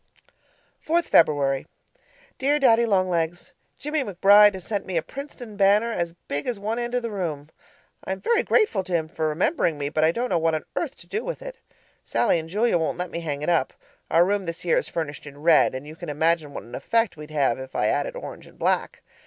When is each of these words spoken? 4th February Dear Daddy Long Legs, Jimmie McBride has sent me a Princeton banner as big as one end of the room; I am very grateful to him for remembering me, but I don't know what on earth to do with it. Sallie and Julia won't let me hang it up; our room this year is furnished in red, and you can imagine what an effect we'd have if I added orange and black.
4th 0.83 1.03
February 1.03 1.67
Dear 2.39 2.57
Daddy 2.57 2.87
Long 2.87 3.07
Legs, 3.07 3.53
Jimmie 3.77 4.03
McBride 4.03 4.55
has 4.55 4.63
sent 4.63 4.87
me 4.87 4.97
a 4.97 5.03
Princeton 5.03 5.55
banner 5.57 5.91
as 5.91 6.13
big 6.27 6.47
as 6.47 6.59
one 6.59 6.79
end 6.79 6.95
of 6.95 7.03
the 7.03 7.11
room; 7.11 7.49
I 8.03 8.11
am 8.11 8.19
very 8.19 8.41
grateful 8.41 8.83
to 8.85 8.93
him 8.93 9.07
for 9.07 9.27
remembering 9.29 9.77
me, 9.77 9.89
but 9.89 10.03
I 10.03 10.11
don't 10.11 10.29
know 10.29 10.39
what 10.39 10.55
on 10.55 10.65
earth 10.75 10.95
to 10.95 11.07
do 11.07 11.23
with 11.23 11.43
it. 11.43 11.59
Sallie 12.03 12.39
and 12.39 12.49
Julia 12.49 12.79
won't 12.79 12.97
let 12.97 13.11
me 13.11 13.19
hang 13.19 13.43
it 13.43 13.49
up; 13.49 13.73
our 14.09 14.25
room 14.25 14.47
this 14.47 14.65
year 14.65 14.79
is 14.79 14.87
furnished 14.89 15.27
in 15.27 15.37
red, 15.43 15.75
and 15.75 15.85
you 15.85 15.95
can 15.95 16.09
imagine 16.09 16.51
what 16.51 16.63
an 16.63 16.73
effect 16.73 17.15
we'd 17.15 17.29
have 17.29 17.59
if 17.59 17.75
I 17.75 17.85
added 17.85 18.15
orange 18.15 18.47
and 18.47 18.57
black. 18.57 19.03